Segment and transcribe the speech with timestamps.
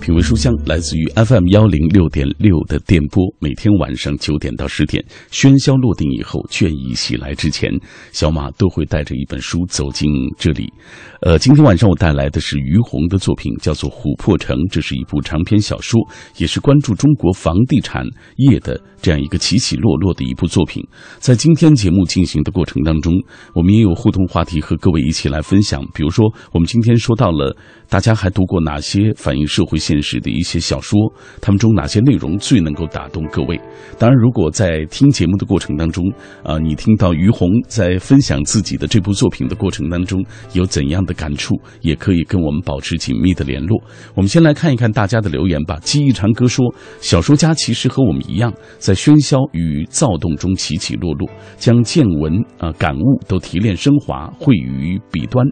[0.00, 7.70] 品味书香来自于 FM 幺零六点六的电波，每天晚上九点到十点，喧嚣落定以后，倦意袭来之前，
[8.10, 10.08] 小马都会带着一本书走进
[10.38, 10.72] 这里。
[11.20, 16.00] 呃，今天晚上我带来的是于红的作品，叫做《琥珀城》，这是一部长篇小说，
[16.38, 18.02] 也是关注中国房地产
[18.36, 20.82] 业的这样一个起起落落的一部作品。
[21.18, 23.12] 在今天节目进行的过程当中，
[23.54, 25.84] 我们也有互动话题和各位一起来分享。
[25.92, 27.54] 比如说，我们今天说到了
[27.90, 30.96] 大家还读过哪些反映社会现实的一些小说，
[31.40, 33.60] 他们中哪些内容最能够打动各位？
[33.98, 36.04] 当然，如果在听节目的过程当中，
[36.44, 43.82] 啊、你听到于红在分享自己的这部作品的过程当中有怎样的感触，也可以跟我们保持紧密的联络。
[44.14, 45.76] 我们先来看一看大家的留言吧。
[45.82, 46.64] 记忆长歌说，
[47.00, 55.44] 小说家其实和我们一样，在喧嚣与躁动中起起落落，将见闻啊、感悟都提炼升华，汇于笔端，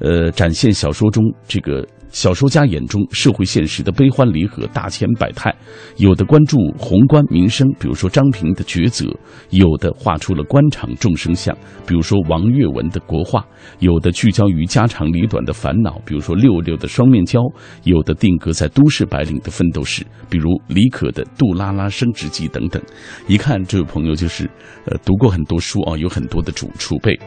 [0.00, 1.86] 呃，展现小说中这个。
[2.16, 5.54] 小说家眼中社会现实的悲欢离合、大千百态，
[5.98, 9.04] 有的关注宏观民生，比如说张平的抉择；
[9.50, 11.54] 有的画出了官场众生相，
[11.86, 13.42] 比如说王岳文的国画；
[13.80, 17.38] 有的聚焦于家长里短的烦恼，比如说六六的双面胶；
[17.84, 22.82] 有的定格在都市白领的奋斗史，比如李可的《杜拉拉升职记》等等。
[23.28, 24.50] 一看这位朋友就是，
[24.86, 27.20] 呃，读过很多书啊，有很多的储储备。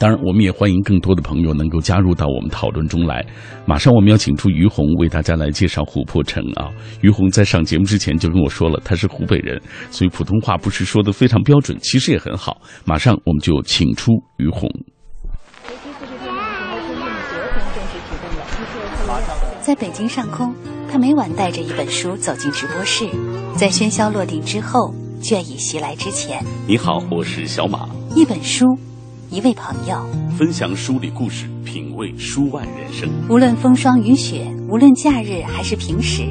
[0.00, 3.22] 当然，我们也欢迎更多的朋友能够加入到我们讨论中来。
[3.66, 6.70] 马上我们要请出于红为大家来介绍琥珀城啊。
[7.02, 12.62] 于红在上节目之前就跟我说了，他是湖北人，所以普通话不是说的非常标准，其实也很好。
[12.86, 14.70] 马上我们就请出于红。
[19.60, 20.54] 在北京上空，
[20.90, 23.06] 他每晚带着一本书走进直播室，
[23.54, 28.64] 在喧嚣落定之后，倦意袭来之前，你好，我是小马，一本书，
[29.30, 30.04] 一位朋友，
[30.36, 33.08] 分享书里故事，品味书外人生。
[33.28, 36.24] 无论风霜雨雪，无论假日还是平时，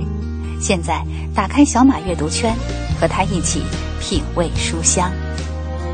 [0.59, 1.01] 现在
[1.33, 2.53] 打开小马阅读圈，
[2.99, 3.61] 和他一起
[4.01, 5.09] 品味书香。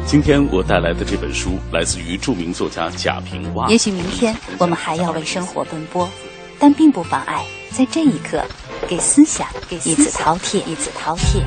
[0.08, 3.70] 今天我带来的这本书来自于著名作家贾平凹。
[3.70, 6.10] 也许明天我们还要为生活奔波，
[6.58, 8.44] 但并不妨碍在这一刻
[8.88, 11.44] 给思想给一次饕餮，一次饕餮。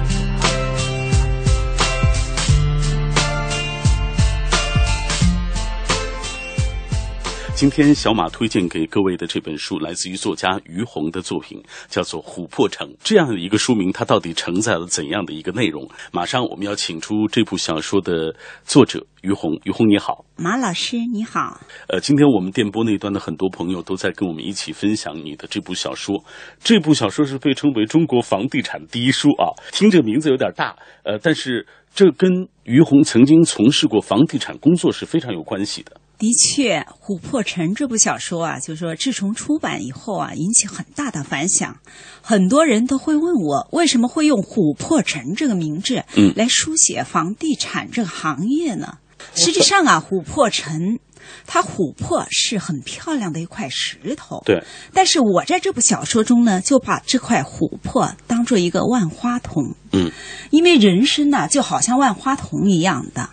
[7.59, 12.87] 今天小马推荐给各位的这本书，来自于作家于红的作品，叫做《琥珀城》。
[13.03, 15.91] 这样的一个书名，它到底承载了怎样的一个内容？
[16.13, 18.33] 马上我们要请出这部小说的
[18.63, 19.59] 作者于红。
[19.65, 26.23] 于红你好，马老师你好，呃，今天我们电波那端的很多朋友都在跟我们一起分享你的这部小说。
[26.63, 36.01] 这部小说是被称为中国房地产第一书啊，听这名字有点大，呃，但是这跟于红曾经从事过房地产工作是非常有关系的。
[36.19, 41.79] 的确，《琥珀城》这部小说啊，就是说自从出版以后啊，引起很大的反响，
[42.21, 48.99] 很多人都会问我为什么会用“琥珀城”这个名字，嗯来书写房地产这个行业呢？
[49.35, 50.99] 实际上啊，琥珀城。
[51.47, 54.65] 它琥珀是很漂亮的一块石头，对。
[54.95, 60.11] 但是我在这部小说中呢，就把这块琥珀当做一个万花筒，嗯，
[60.51, 63.29] 因为人生呢就好像万花筒一样的，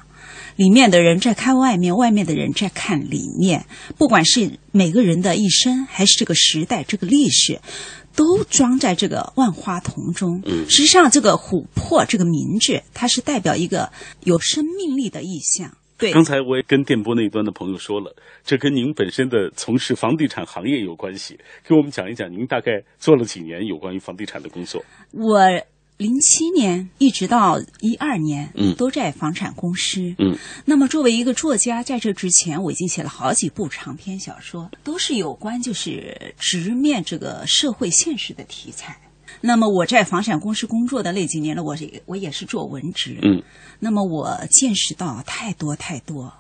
[0.56, 3.66] 里面的人在看外面，外面的人在看里面。
[3.98, 7.60] 不管是每个人的一生，还是这个时代、这个历史，
[8.16, 10.42] 都装在这个万花筒中。
[10.46, 13.92] 嗯实际上，这个琥珀这个名字，它是代表一个
[14.24, 15.76] 有生命力的意象。
[15.98, 21.40] 对，刚才我也跟电波那一端的朋友说了，这跟您本身的从事房地产行业有关系。
[21.66, 24.84] 给我们讲一讲，您大概做了几年有关于房地产的工作？
[25.14, 25.40] 我
[25.98, 30.14] 零七年一直到一二年，嗯都在房产公司。
[30.20, 38.98] 嗯，那么作为一个作家，在这之前我已经写了好几部长篇小说，都是有关就是直面这个社会现实的题材。
[39.40, 43.18] 那么我在房产公司工作的那几年呢，我也我也是做文职。
[43.22, 43.42] 嗯，
[43.80, 46.34] 那么我见识到太多太多，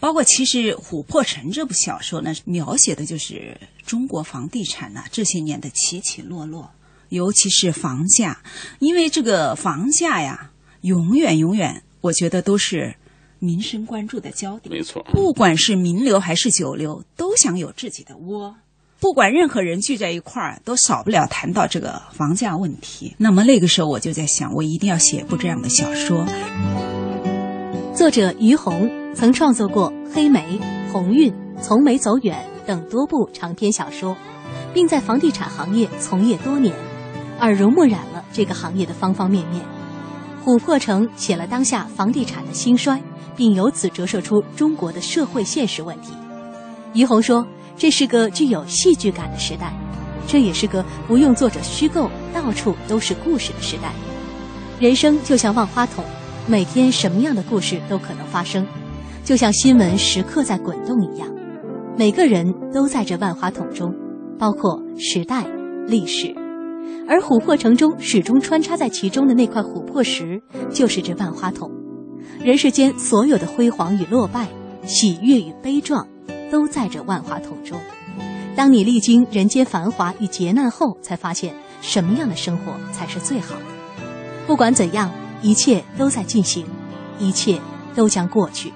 [0.00, 6.70] 包括其实《琥珀城》这部小说呢，描写的就是中国房地产呢、这些年的起起落落，
[7.08, 8.40] 尤其是房价，
[8.78, 10.50] 因为这个房价呀，
[10.80, 12.96] 永远永远，我觉得都是
[13.38, 14.74] 民生关注的焦点。
[14.74, 15.04] 没错。
[15.12, 18.56] 不管是名流还是九流，都想有自己的窝。
[18.98, 23.14] 不管任何人聚在一块儿，都少不了谈到这个房价问题。
[23.18, 26.26] 那么那个时候，我就在想，我一定要写部这样的小说。
[27.94, 30.40] 作者于红曾创作过《黑莓》
[30.92, 31.30] 《鸿运》
[31.60, 34.16] 《从没走远》等多部长篇小说，
[34.72, 36.74] 并在房地产行业从业多年，
[37.40, 39.62] 耳濡目染了这个行业的方方面面。
[40.44, 43.02] 琥珀城写了当下房地产的兴衰，
[43.34, 46.12] 并由此折射出中国的社会现实问题。
[46.94, 47.44] 于洪说
[47.76, 49.72] ：“这是个具有戏剧感的时代，
[50.26, 53.90] 这也是个不用作者虚构、到处都是故事的时代。
[54.78, 56.04] 人生就像万花筒，
[56.46, 58.64] 每天什么样的故事都可能发生，
[59.24, 61.28] 就像新闻时刻在滚动一样。
[61.98, 63.92] 每个人都在这万花筒中，
[64.38, 65.44] 包括时代、
[65.88, 66.32] 历史。”
[67.08, 71.70] 而琥珀城中始终穿插在其中的那块琥珀石，就是这万花筒。
[72.40, 74.48] 人世间所有的辉煌与落败，
[74.84, 76.06] 喜悦与悲壮，
[76.50, 77.78] 都在这万花筒中。
[78.54, 83.64] 当你历经人间繁华与劫难后，才发现什么样的生活才是最好的。
[84.46, 85.10] 不管怎样，
[85.42, 86.64] 一切都在进行，
[87.18, 87.60] 一切
[87.94, 88.72] 都将过去。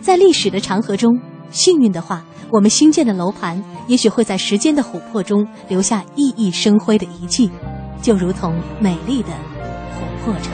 [0.00, 1.18] 在历史的长河中，
[1.50, 3.62] 幸运的话，我们新建的楼盘。
[3.88, 7.48] 也许会在时间的琥珀中留下熠熠生辉的遗迹，
[8.02, 10.52] 就如同美丽的琥珀城。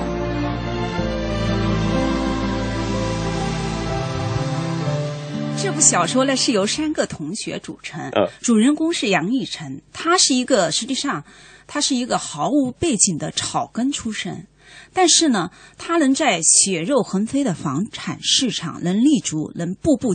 [5.56, 8.10] 这部小说呢是由三个同学组成，
[8.40, 11.24] 主人公是杨逸晨，他是一个实际上
[11.66, 14.46] 他是一个毫无背景的草根出身。
[14.92, 20.14] 但是呢，他能在血肉横飞的房产市场能立足，能步步，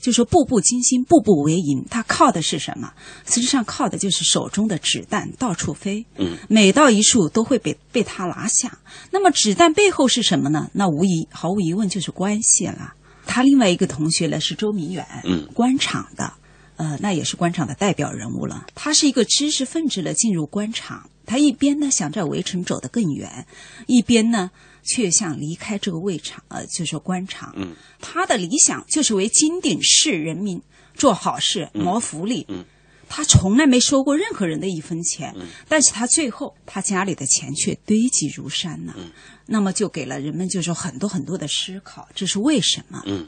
[0.00, 1.84] 就说步步惊心，步步为营。
[1.90, 2.92] 他靠的是什么？
[3.26, 8.78] 实际上靠的就是手中的子弹到处飞，嗯，每到一处都会被被他拿下。
[9.10, 10.70] 那么子弹背后是什么呢？
[10.72, 12.94] 那无疑毫无疑问就是关系了。
[13.26, 16.32] 他另外一个同学呢是周明远，嗯，官场的，
[16.76, 18.66] 呃，那也是官场的代表人物了。
[18.74, 21.10] 他是一个知识分子的进入官场。
[21.26, 23.46] 他一边呢想在围城走得更远，
[23.86, 24.50] 一边呢
[24.82, 27.52] 却想离开这个围场，呃，就是说官场。
[27.56, 30.62] 嗯，他的理想就是为金鼎市人民
[30.94, 32.46] 做好事、谋福利。
[32.48, 32.64] 嗯，
[33.08, 35.34] 他从来没收过任何人的一分钱。
[35.36, 38.94] 嗯，但是他最后他家里的钱却堆积如山呢。
[38.96, 39.10] 嗯，
[39.46, 43.02] 那么就给了人们就说很多很多的思考，这是为什么？
[43.06, 43.26] 嗯，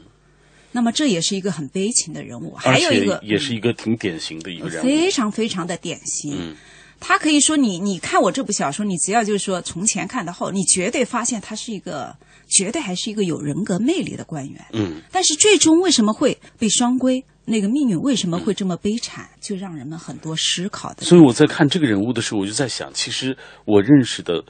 [0.71, 6.55] 那么这也是一个很悲情的人物，还有一个也是一个挺典型的一个人物，非常非常的典型。
[6.99, 7.01] 嗯。
[7.01, 12.15] 他可以说你，你看我这部小说，你只要就是说从前看到后，你绝对发现他是一个，
[12.47, 14.65] 绝对还是一个有人格魅力的官员。
[14.73, 15.01] 嗯。
[15.11, 17.23] 但是最终为什么会被双规？
[17.45, 19.27] 那个命运为什么会这么悲惨？
[19.41, 21.03] 就让人们很多思考的。
[21.03, 23.35] 所以我在看这个人物的时候，我就在想，其实
[23.65, 24.43] 我认识的。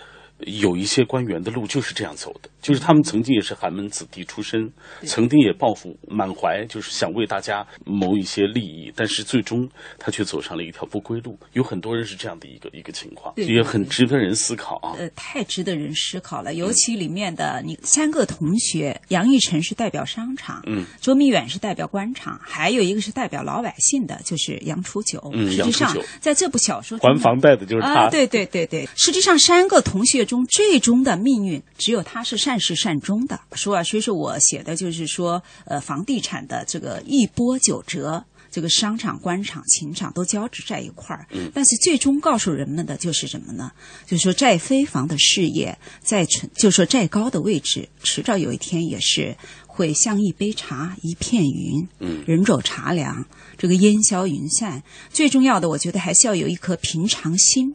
[0.45, 4.71] 有一些官员的路就是这样走的，就是他们曾经也是寒门子弟出身，
[5.03, 11.37] 曾经也抱负满怀，就是想为大家谋一些利益，但是最终他却走上了一条不归路。
[11.51, 14.95] 有很多人是这样的一个一个情况，也很值得人思考啊。
[14.97, 25.19] 呃，太值得人思考了，尤其里面的你三个同学，杨逸晨是代表商场，嗯，周明远是代表官场，还有一个是代表老百姓的，就是杨初九。
[25.33, 28.09] 嗯，实际上在这部小说还房贷的就是他。
[28.09, 30.28] 对对对对，实际上三个同学。
[30.29, 33.39] 中最终的命运，只有他是善始善终的。
[33.53, 41.25] 说啊，所以说我写的就是说，呃，房地产的这个一波九折，这个商场、官场、情场都交织在一块儿。
[41.31, 41.51] 嗯。
[41.51, 43.71] 但是最终告诉人们的就是什么呢？
[44.05, 49.35] 就是说，再非房的事业，再存，就说再高的位置，迟早有一天也是
[49.65, 51.87] 会像一杯茶、一片云。
[51.99, 52.23] 嗯。
[52.27, 53.25] 人走茶凉，
[53.57, 54.83] 这个烟消云散。
[55.11, 57.73] 最重要的，我觉得还是要有一颗平常心。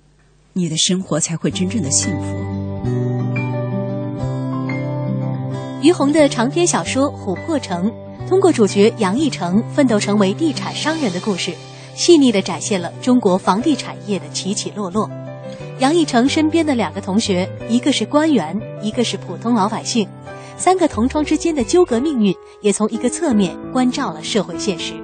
[0.56, 2.26] 你的生活才会真正的幸福。
[5.82, 7.90] 于洪的长篇小说《琥珀城》，
[8.28, 11.52] 通过主角杨逸成奋斗成为地产商人的故事，
[11.96, 15.10] 细腻地展现了中国房地产业的起起落落。
[15.80, 20.08] 杨逸成身边的两个同学，一个是官员，一个是普通老百姓，
[20.56, 24.94] 三个同窗之间的纠葛命运，也从一个侧面关照了社会现实。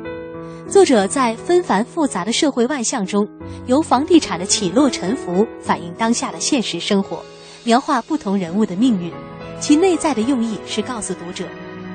[0.70, 3.26] 作者在纷繁复杂的社会万象中，
[3.66, 7.20] 由房地产的起落沉浮反映当下的现实生活，
[7.64, 9.12] 描画不同人物的命运。
[9.58, 11.44] 其内在的用意是告诉读者，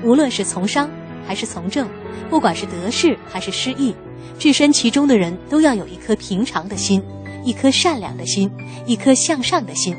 [0.04, 0.90] 无论是从商
[1.26, 1.88] 还是从政，
[2.30, 3.96] 不管是得势还是失意，
[4.38, 7.02] 置身其中的人都要有一颗平常的心，
[7.46, 8.52] 一颗善良的心，
[8.86, 9.96] 一颗向上的心。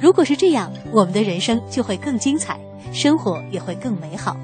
[0.00, 2.58] 如果是这样，我们的人生就会更精彩，
[2.92, 4.36] 生活也会更美好。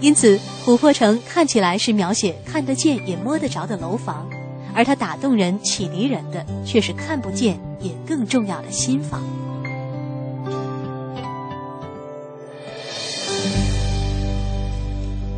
[0.00, 4.28] 因此，琥珀城看起来是描写看得见也摸得着的楼房，
[4.74, 9.22] 而它打动人、启迪人的却是看不见也更重要的心房。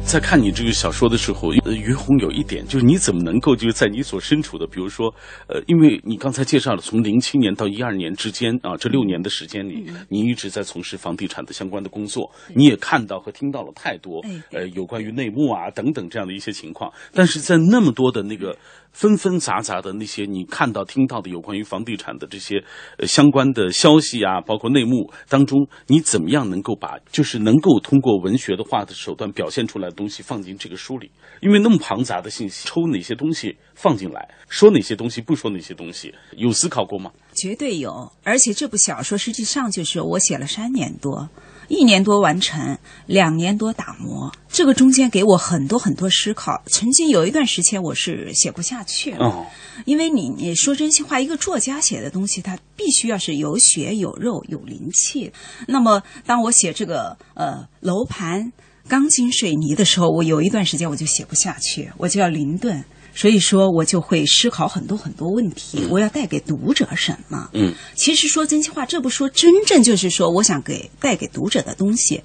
[0.07, 5.13] 在看你这个小说的时候，呃于红有一点就是你怎么能够就是在你所身处的，比如说，
[5.49, 14.21] 呃，因为你刚才介绍了从零七年到一二年之间啊，这六年的时间里，你一直在从事房地产的相关的工作，你也看到和听到了太多
[14.53, 18.57] 哎，呃，有关于内幕啊等等这样的一些情况，但是在那么多的那个。
[18.93, 22.64] 纷纷杂杂的那些你看到、听到的有关于房地产的这些
[23.07, 31.11] 相关的消息啊，包括内幕当中，你怎么样能够把就是能够通过文学的话的手段表现出来的东西放进这个书里？
[31.40, 37.11] 因为那么庞杂的信息，抽哪些东西放进来，说哪些东西，不说哪些东西，有思考过吗？
[37.35, 41.28] 绝对有，而且这部小说实际上就是我写了三年多，
[41.68, 46.62] 一年多完成，两年多打磨，这个中间给我很多很多思考。
[46.66, 49.46] 曾经有一段时间我是写不下去了，哦，
[49.85, 55.32] 因为你你说真心话，一个作家写的东西，他必须要是有血有肉有灵气。
[55.66, 58.52] 那么当我写这个呃楼盘、
[58.88, 62.85] 钢筋水泥的时候，我有一段时间我就写不下去，我就要停顿。
[63.16, 67.49] 所以说我就会思考很多很多问题，我要带给读者什么？
[67.54, 72.23] 嗯，其实说真心话，这部书真正就是说，我想给带给读者的东西，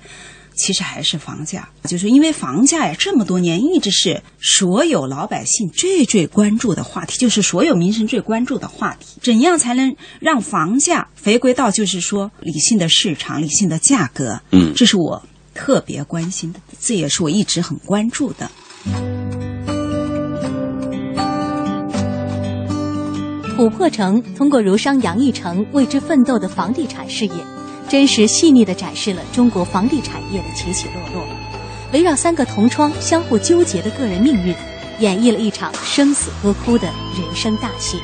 [0.53, 1.69] 其实还是房价。
[1.85, 9.17] 就是因为房价呀，这么多年一直是所有老百姓最最关注的话题，就是所有民生最关注的话题。
[9.21, 14.41] 怎样才能让房价回归到就是说理性的市场、理性的价格？
[14.51, 15.23] 嗯这是我
[15.55, 18.51] 特别关心的，这也是我一直很关注的。
[23.61, 27.33] 琥珀城通过儒商杨逸成为之奋斗的房地产事业，
[27.87, 31.23] 真实细腻地展示了中国房地产业的起起落落，
[31.93, 34.55] 围绕三个同窗相互纠结的个人命运，
[34.97, 37.99] 演绎了一场生死歌哭的人生大戏。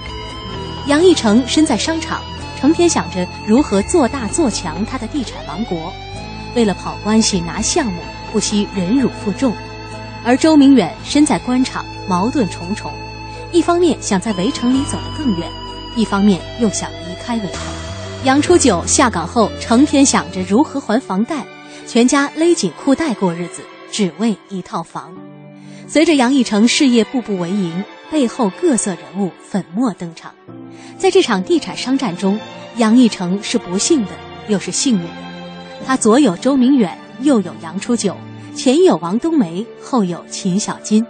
[0.85, 2.21] 杨逸成身在商场，
[2.59, 5.91] 成天想着如何做大做强他的地产王国，
[6.53, 7.99] 为了跑关系拿项目，
[8.31, 9.51] 不惜忍辱负重；
[10.23, 12.91] 而周明远身在官场，矛盾重重。
[13.53, 15.49] 一方面想在围城里走得更远，
[15.95, 17.61] 一方面又想离开围城。
[18.25, 21.45] 杨初九下岗后，成天想着如何还房贷，
[21.85, 23.61] 全家勒紧裤带过日子，
[23.91, 25.13] 只为一套房。
[25.87, 30.33] 随着杨逸成事业步步为营，背后各色人物粉墨登场。
[30.97, 32.37] 在这场地产商战中，
[32.75, 34.11] 杨逸成是不幸的，
[34.49, 35.13] 又是幸运的。
[35.85, 38.17] 他左有周明远，右有杨初九，
[38.53, 41.05] 前有王冬梅，后有秦小金。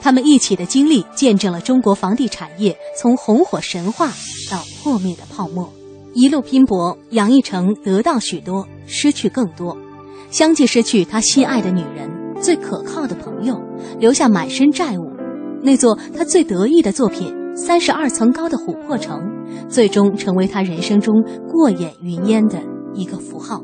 [0.00, 4.12] 他们一起的经历，见证了中国房地产业从红火神话
[4.50, 5.72] 到破灭的泡沫。
[6.14, 9.76] 一路拼搏，杨逸成得到许多，失去更多。
[10.30, 13.60] 相继失去他心爱的女人、最可靠的朋友，
[13.98, 15.12] 留下满身债务。
[15.62, 19.20] 那座他最得意的作品——三十二层高的琥珀城，
[19.68, 21.14] 最终成为他人生中
[21.50, 22.58] 过眼云烟的
[22.94, 23.62] 一个符号。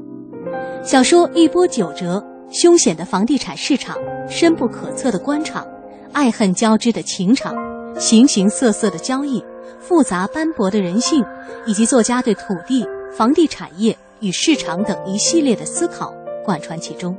[0.85, 3.97] 小说一波九折，凶险的房地产市场，
[4.29, 5.67] 深不可测的官场。
[6.13, 7.55] 爱恨交织的情场，
[7.99, 9.43] 形形色色的交易，
[9.81, 11.25] 复杂斑驳的人性，
[11.67, 16.15] 以及作家对土地、房地产业与市场等一系列的思考
[16.45, 17.17] 贯穿其中。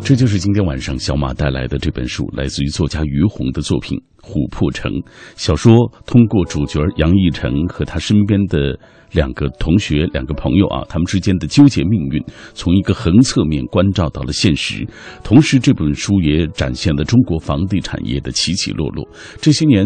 [0.00, 4.90] 这就是今天晚上小马带来的这本书，来自于作家于红的作品《琥珀城》
[5.36, 5.74] 小说。
[6.06, 8.78] 通过主角杨逸成和他身边的
[9.12, 12.24] 两个同学、两个朋友啊，他们之间的纠结命运，
[12.54, 14.86] 从一个横侧面关照到了现实。
[15.22, 19.06] 同时，这本书也展现了中国房地产业的起起落落。
[19.42, 19.84] 这些年，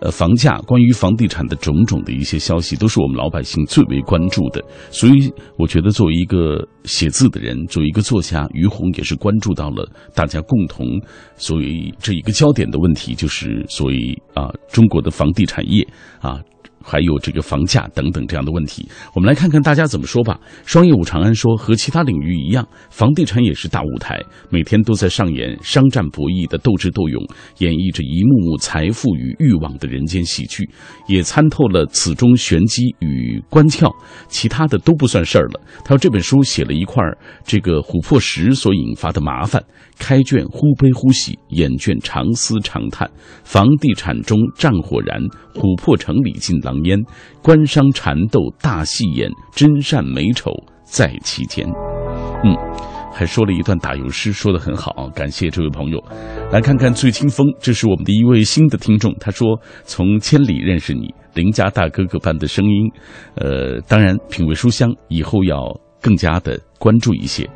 [0.00, 4.64] 呃，房价关于房地产的种种的一些消息，都是我们老百姓最为关注的。
[4.90, 10.86] 所以，我觉得作为一个写字的人，作为一个作家，于红也是关注到了大家共同
[11.36, 15.86] 所以这一个焦点的问题，就是所以啊中国的房地产业
[16.20, 16.40] 啊。
[16.82, 20.38] 还有这个房价等等这样的问题，我们来看看大家怎么说吧。
[20.64, 24.18] 双叶武长安说，和其他领域一样，房地产也是大舞台，
[24.48, 27.22] 每天都在上演商战博弈的斗智斗勇，
[27.58, 30.68] 演绎着一幕幕财富与欲望的人间喜剧，
[31.06, 33.94] 也参透了此中玄机与关窍，
[34.28, 35.60] 其他的都不算事儿了。
[35.84, 37.04] 他说这本书写了一块
[37.44, 39.62] 这个琥珀石所引发的麻烦，
[39.98, 43.10] 开卷忽悲忽喜，眼卷长思长叹。
[43.44, 45.20] 房地产中战火燃，
[45.54, 46.96] 琥珀城里进狼烟，
[47.42, 50.52] 官商缠斗大戏演，真善美丑
[50.84, 51.66] 在其间。
[52.44, 52.56] 嗯，
[53.12, 56.00] 还说了一段打油诗，说的很好，感谢这位朋友。
[56.52, 62.90] 来看看醉清风，这是我们的一位新的听众，他说从千里认识你，邻家大哥哥般的声音，
[63.34, 67.50] 呃，当然品味书香，以后要更加的关注一些。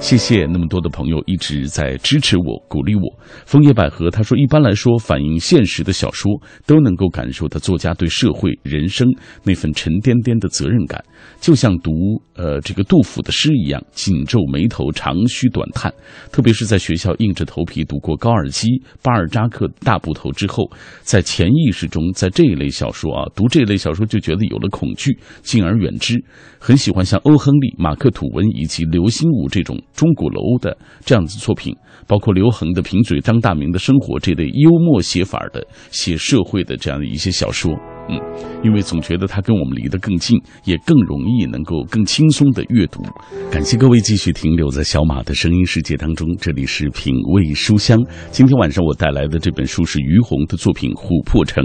[0.00, 3.02] 谢谢那么多的朋友一直在支持我、鼓励我。
[3.44, 6.32] 枫叶百合他说，一般来说，反映现实的小说
[6.66, 9.06] 都能够感受到作家对社会、人生
[9.44, 11.04] 那份沉甸甸的责任感，
[11.40, 11.92] 就像读
[12.34, 15.92] 呃这个杜甫的诗一样，紧皱眉头，长吁短叹。
[16.32, 18.66] 特别是在学校硬着头皮读过高尔基、
[19.02, 20.64] 巴尔扎克大部头之后，
[21.02, 26.24] 在潜意识中，在这一类小说啊，读这一类小说就觉得有了恐惧，敬而远之。
[26.58, 29.78] 很喜欢像欧亨利、马克吐温以及刘心武这种。
[29.92, 31.74] 钟鼓楼的这样子作品，
[32.06, 37.72] 包括刘恒的《贫嘴张大明的生活》这类幽默写法的写社会的这样的一些小说。
[38.10, 38.20] 嗯，
[38.64, 43.00] 因为总觉得他跟我们离得更近，也更容易能够更轻松的阅读。
[43.50, 47.96] 感谢各位继续停留在小马的声音世界当中，这里是品味书香。
[48.32, 51.64] 今天晚上我带来的这本书是于红的作品《琥珀城》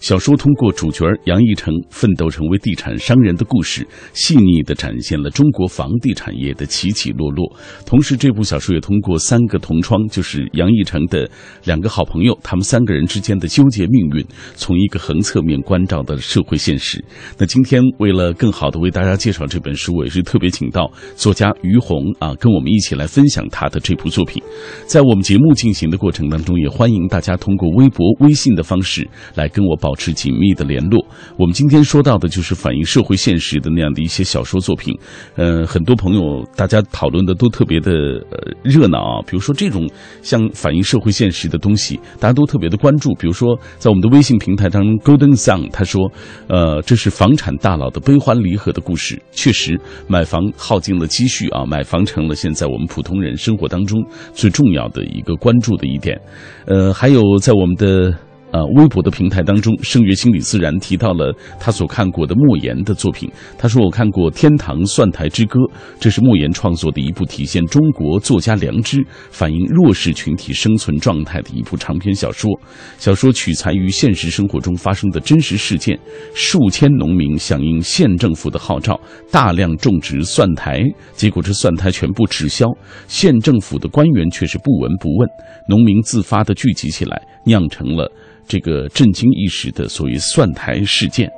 [0.00, 7.54] 小说，通过主角杨义成奋斗成为地产商人的故事，细腻地展现了中国房地产业的起起落落。
[7.84, 11.28] 同时，这部小说也通过三个同窗，就是杨义成的
[11.64, 15.81] 两个好朋友，他们三个人之间的纠结命运，从一个横侧面观。
[15.86, 17.02] 照的社会现实。
[17.38, 24.42] 那今天为了更好的为大家介绍这本书，我也是特别请到作家于红啊，跟我们一起来分享他的这部作品。
[24.86, 31.04] 在我们节目进行的过程当中，也欢迎大家通过微博、微信的方式来跟我保持紧密的联络。
[31.38, 34.92] 我们今天说到的就是反映社会现实的那样的一些小说作品。
[35.36, 37.92] 呃，很多朋友大家讨论的都特别的
[38.30, 39.22] 呃热闹啊。
[39.26, 39.88] 比如说这种
[40.22, 43.14] 像反映社会现实的东西，大家都特别的关注。
[43.14, 45.61] 比如说在我们的微信平台当中，Golden Sun。
[45.70, 46.10] 他说
[46.48, 49.20] ：“呃，这是房产大佬的悲欢离合的故事。
[49.30, 49.78] 确实，
[50.08, 54.02] 买房耗尽了积蓄啊，买房成了现在我们普通人生活当中
[54.32, 56.20] 最重要的一个关注的一点。
[56.66, 58.16] 呃，还有在我们的。”
[58.52, 63.30] 呃，微博的平台当中，盛月心理自然提到了他所看过的莫言的作品。
[63.56, 65.58] 他说：“我看过《天堂蒜台之歌》，
[65.98, 72.50] 这是莫言创作的一部体现中国作家良知、反映弱势群体生存状态的一部长篇小说。
[72.98, 75.98] 小说取材于现实生活中发生的真实事件：
[76.34, 80.82] 数千农民响应县政府的号召，大量种植蒜台，
[81.14, 82.66] 结果这蒜台全部滞销，
[83.08, 85.26] 县政府的官员却是不闻不问，
[85.66, 88.12] 农民自发的聚集起来，酿成了。”
[88.46, 91.30] 这个震惊一时的所谓“蒜苔事件”，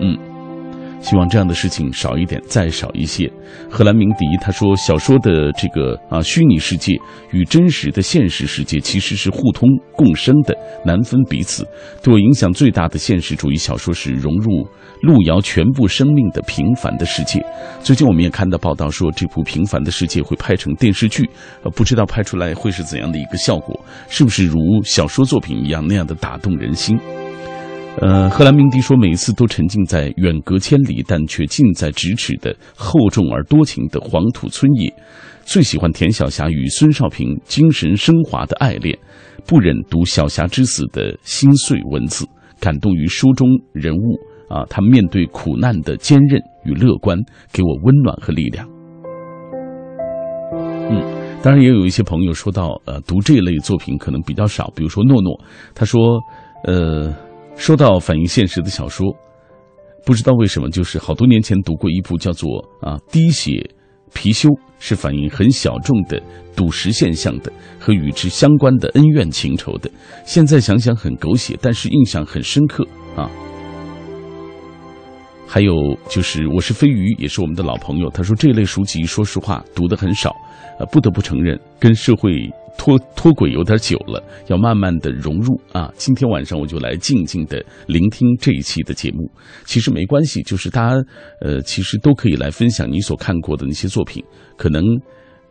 [0.00, 0.16] 嗯，
[1.04, 3.30] 希望这样的事情少一点，再少一些。
[3.70, 6.94] 荷兰鸣笛他说：“小说的这个啊虚拟世界
[7.30, 11.62] 与真实的现实世界其实是互通共生的，难分彼此。
[12.02, 14.66] 对我影响最大的现实主义小说是融入。”
[15.02, 17.44] 路遥全部生命的平凡的世界，
[17.82, 21.28] 最近我们也看到报道说，这部平凡的世界会拍成电视剧，
[21.62, 23.78] 呃，不知道拍出来会是怎样的一个效果，
[24.08, 26.98] 是不是如小说作品一样那样的打动人心？
[28.00, 34.92] 呃，荷兰鸣笛说，每一次都沉浸在远隔千里但却近在咫尺的厚重而多情的黄土村野，
[35.44, 38.98] 最喜欢田晓霞与孙少平精神升华的爱恋，
[39.46, 42.26] 不忍读晓霞之死的心碎文字，
[42.60, 44.18] 感动于书中人物。
[44.46, 47.16] 啊，他面对苦难的坚韧与乐观，
[47.50, 48.68] 给我温暖和力量。
[50.52, 51.02] 嗯，
[51.42, 54.70] 当然也有一些朋友说到，呃，读这类作品可能比较少。
[54.76, 55.40] 比如说诺诺，
[55.74, 56.20] 他说，
[56.64, 57.10] 呃，
[57.56, 59.06] 说到反映现实的小说，
[60.04, 62.50] 不知道为什么，就是好多年前读过一部叫做
[62.86, 63.52] 《啊滴血
[64.12, 66.22] 貔貅》，是反映很小众的
[66.54, 69.90] 赌石现象的和与之相关的恩怨情仇的。
[70.26, 72.86] 现在想想很狗血，但是印象很深刻
[73.16, 73.30] 啊。
[75.46, 75.72] 还有
[76.08, 78.10] 就是，我是飞鱼，也是我们的老朋友。
[78.10, 80.34] 他说这类书籍，说实话读的很少，
[80.78, 85.90] 呃，不得不承认，跟社会脱脱轨有点久了，要慢慢的融入啊。
[85.96, 89.30] 今天晚上我就来静静的聆听这一期的节目。
[89.64, 90.96] 其实没关系，就是大家
[91.40, 94.22] 呃，其实都可以来分享你所看过的那些作品，
[94.56, 94.82] 可能。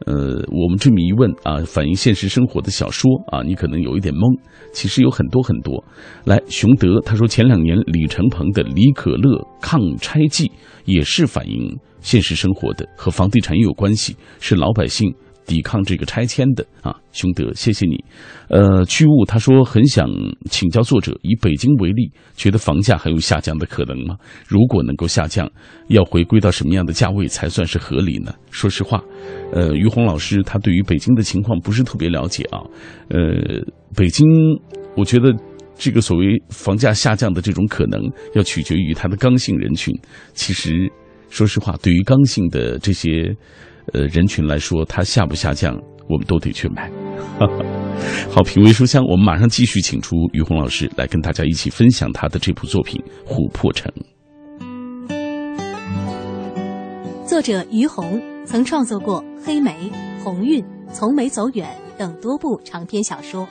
[0.06, 0.16] 呃，
[0.52, 4.38] 我们这么一问啊，反映现实生活的小说啊，你可能有一点懵。
[4.74, 5.82] 其实有很多很多。
[6.26, 10.48] 来，熊德他说，前两年李承鹏的《李可乐抗拆记》
[10.84, 15.14] 也是反映现实生活的，和房地产也有关系，是老百姓。
[15.46, 18.04] 抵抗这个拆迁的啊，兄德，谢谢你。
[18.50, 20.08] 呃，趣物他说很想
[20.50, 24.16] 请教作者，以北京为例，觉得房价还有下降的可能吗？
[24.48, 25.50] 如果能够下降，
[25.88, 28.34] 要回归到什么样的价位才算是合理呢？
[28.52, 29.04] 说实话，
[29.52, 32.60] 呃，于红老师他对于北京的情况不是特别了解啊。
[33.10, 33.20] 呃，
[33.96, 34.26] 北京，
[34.96, 35.34] 我觉得
[35.76, 38.02] 这个所谓房价下降的这种可能，
[38.36, 39.94] 要取决于它的刚性人群。
[40.34, 40.92] 其实，
[41.30, 43.36] 说实话，对于刚性的这些。
[43.92, 45.76] 呃，人群来说，它下不下降，
[46.08, 46.90] 我们都得去买。
[48.32, 53.92] 好，品味书香，我们马上继续请出于红老师来跟大家一起分享他的这部作品《琥珀城》。
[57.28, 59.72] 作者于红曾创作过《黑莓》
[60.24, 61.68] 《鸿运》《从没走远》
[62.00, 63.48] 等多部长篇小说，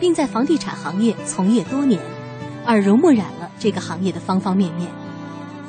[0.00, 2.00] 并在房地产行业从业多年，
[2.66, 4.88] 耳濡目染了这个行业的方方面面。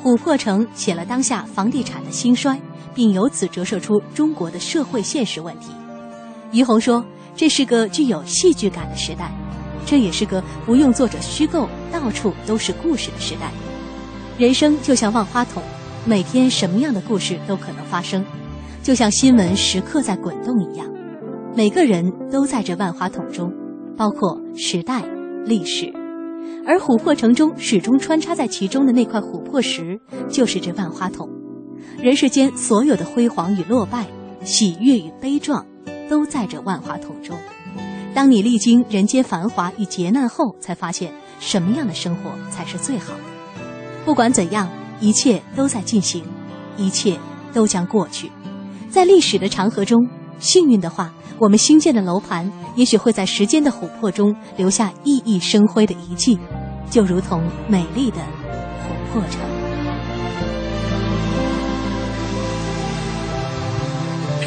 [0.02, 2.58] 琥珀城写了当下房地产的兴衰，
[2.94, 5.70] 并由此折射出中国的社会现实问题。
[6.52, 7.04] 于洪说
[7.36, 9.30] ：“这是个具有戏剧感的时代，
[9.86, 13.50] 这也是个不用作者虚构、到处都是故事的时代。
[14.38, 15.62] 人生就像万花筒，
[16.04, 18.24] 每天什么样的故事都可能发生，
[18.82, 20.86] 就像新闻时刻在滚动一样。
[21.54, 23.52] 每个人都在这万花筒中，
[23.96, 25.02] 包括时代、
[25.44, 25.92] 历史。
[26.66, 31.28] 而琥珀城中始终穿插在其中的那块琥珀石，就是这万花筒。
[31.98, 34.06] 人世间所有的辉煌与落败，
[34.44, 35.64] 喜悦与悲壮。”
[36.10, 37.38] 都在这万花筒中。
[38.12, 43.20] 当你历经人间繁华与劫难后，才发现什么样的生活才是最好的。
[44.04, 46.24] 不管怎样，一切都在进行，
[46.76, 47.16] 一切
[47.52, 48.28] 都将过去。
[48.88, 50.04] 在历史的长河中，
[50.40, 56.36] 幸运的话，我们新建的楼盘也许会在时间的琥珀中留下熠熠生辉的遗迹，
[56.90, 59.59] 就如同美丽的琥珀城。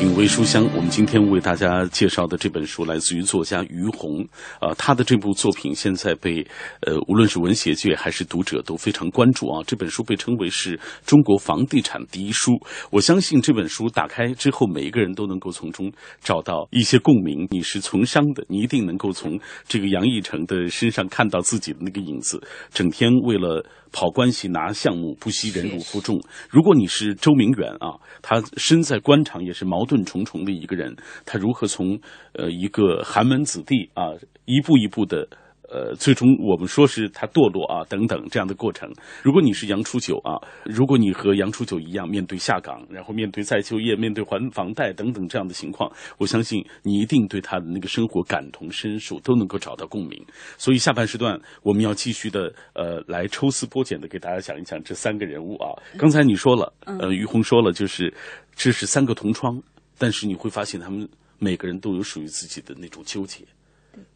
[0.03, 4.21] 品味书香，我们今天为大家介绍的这本书来自于作家于红，
[4.59, 6.45] 啊，他的这部作品现在被
[6.81, 9.63] 呃，无论是文学界还是读者都非常关注啊。
[9.65, 12.51] 这本书被称为是中国房地产第一书。
[12.91, 15.89] 我相信这本书打开之后，每一个人都能够从中
[16.21, 17.47] 找到一些共鸣。
[17.49, 19.39] 你是从商的，你一定能够从
[19.69, 22.43] 这个杨义成的身上看到自己的那个影子。
[22.73, 23.65] 整天为了。
[23.93, 26.19] 跑关系拿项目，不惜忍辱负重。
[26.49, 31.97] 如果你是周明远啊，他身在官场也是矛盾重重的一个人，他如何从
[32.33, 34.11] 呃一个寒门子弟啊，
[34.43, 35.29] 一步一步的。
[35.73, 38.87] 呃，最终我们说是他堕落啊，等等这样的过程。
[39.23, 50.23] 如果你是杨初九啊，如果你和杨初九一样面对下岗，然后面对再就业，面对还房贷等等这样的情况，我相信你一定对他的那个生活感同身受，都能够找到共鸣。
[50.59, 55.73] 所以下半时段我们要继续的呃来抽丝剥茧的给大家讲一讲这三个人物啊。
[55.97, 58.13] 刚才你说了，呃，于红说了，就是
[58.55, 59.59] 这是三个同窗，
[59.97, 61.09] 但是你会发现他们
[61.39, 63.43] 每个人都有属于自己的那种纠结，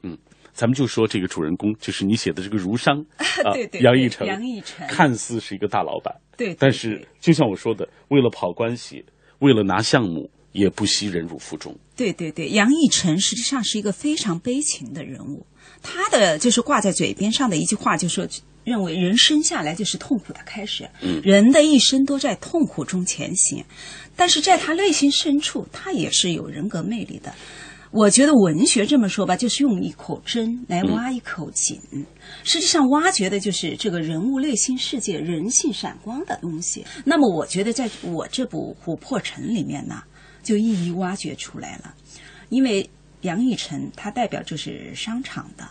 [0.04, 0.16] 嗯。
[0.58, 2.98] 咱们就说这个主人公，就是你写的这个儒商
[3.46, 9.06] 啊，杨义成，杨义成看似是一个大老板，对，但是就像我说的，为了跑关系，
[9.38, 11.78] 为了拿项目，也不惜忍辱负重。
[11.96, 15.46] 对对对，杨义成实际上是一个非常悲情的人物，
[15.84, 18.28] 他的就是挂在嘴边上的一句话，就说
[18.64, 23.64] 认为人生下来就是痛苦的开始，嗯，人的一生都在痛苦中前行，
[24.16, 27.32] 但是在他内心深处，他也是有人格魅力的。
[27.92, 31.80] 我觉得文学这么说吧，就是用一口针来挖一口井，
[32.44, 36.86] 实际上挖掘的就是这个人物内心世界、人性闪光的东西。
[37.06, 40.04] 那么，我觉得在我这部《琥珀城》里面呢，
[40.44, 41.96] 就一一挖掘出来了。
[42.50, 42.90] 因为
[43.22, 45.66] 杨义成他代表就是商场的，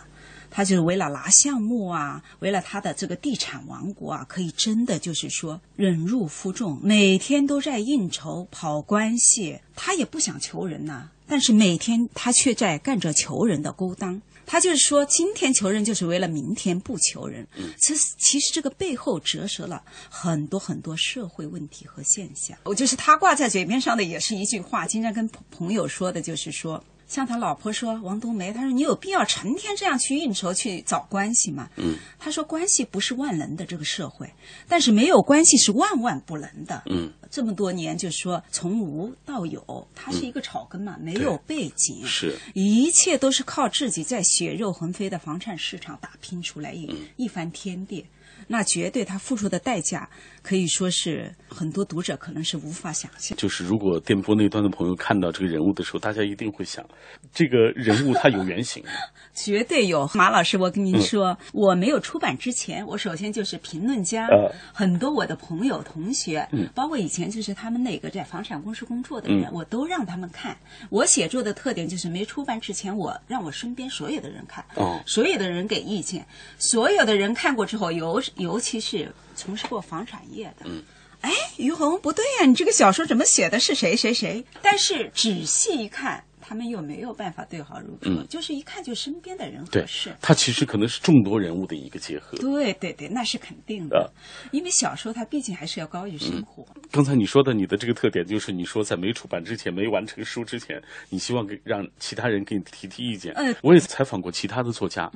[0.49, 11.11] 他就是为了拿项目啊，为了他的这个地产王国啊，可以真的就是说忍辱负重，每天都在应酬、跑关系，他也不想求人呐。
[11.27, 17.47] 但是每天他却在干着求人的勾当，他就是说今天求人就是为了明天不求人。
[17.79, 22.57] 其实其实这个背后折射了很多很多社会问题和现象。
[22.63, 26.83] 我就是他挂在嘴边上的也是一句话，经常跟朋友说的就是说。
[27.07, 31.69] 像他老婆说王冬梅，他说你有必要成天这样去应酬去找关系吗？
[31.77, 34.29] 嗯，他说关系不是万能的这个社会，
[34.67, 36.83] 但是没有关系是万万不能的。
[36.87, 48.05] 嗯，这么多年就说从无到有，他是一个草根嘛，没有背景，是一切都是靠自己在血肉横飞的房产市场打拼出来一一番天地。
[48.47, 50.09] 那绝对他付出的代价
[50.41, 53.37] 可以说是很多读者可能是无法想象。
[53.37, 56.85] 就是如果电波那端的朋友看到这个人物的时候，大家一定会想，
[57.33, 58.83] 这个人物他有原型。
[59.35, 64.27] 绝对有，马老师，我跟您说，我没有出版之前，我首先就是评论家，
[64.73, 70.57] 很多我的朋友、同学，包括以前就是他们那个在房产公司工作的人，我都让他们看。
[70.89, 76.25] 我写作的特点就是没出版之前，我让我身边所有的人看，哦所有的人给意见，
[76.57, 80.83] 所有的人看过之后，尤尤其是从事过房产业的，嗯
[81.21, 84.45] 哎，于红不对呀，你这个小说怎么写的是谁谁谁？
[84.61, 86.23] 但是仔细一看。
[86.49, 90.15] 他们又没有办法对号入座，就是一看就身边的人合适。
[90.21, 92.37] 他其实可能是众多人物的一个结合。
[92.37, 94.09] 对对对，那是肯定的。
[94.53, 96.65] 因为小说它毕竟还是要高于生活。
[96.89, 103.33] 刚才你说的你的这个特点，就是你说在没出版之前、没完成书之前，你希望给让其他人给你提提意见。
[103.33, 105.11] 嗯，我也采访过其他的作家，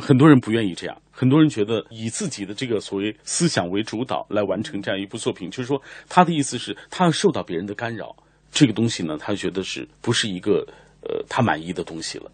[0.00, 8.14] 很多人不愿意这样，很多人觉得以自己的这个所谓思想为主导来完成这样一部作品，就是说他的意思是，他要受到别人的干扰。
[8.50, 10.66] 这个东西呢，他觉得是不是一个
[11.02, 12.30] 呃他满意的东西了？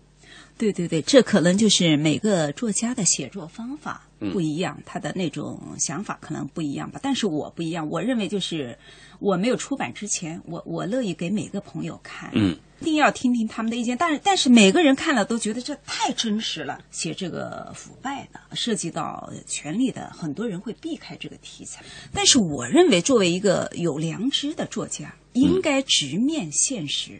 [0.56, 7.00] 对对对，这可能就是每个作家的写作方法不一样，他的那种想法可能不一样吧。
[7.02, 8.78] 但是我不一样，我认为就是
[9.24, 13.96] 我没有出版之前，我我乐意给每个朋友看，嗯，一定要听听他们的意见。
[13.96, 21.82] 但是但是每个人看了都觉得这太真实了，写这个腐败的，涉及到权力的，很多人会避开这个题材。
[22.12, 27.18] 但是我认为，作为一个有良知的作家，应该直面现实，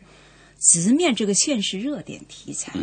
[0.60, 2.78] 直面这个现实热点题材。